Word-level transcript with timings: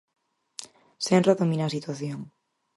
Senra 1.07 1.37
domina 1.41 1.63
a 1.65 1.73
situación. 1.75 2.19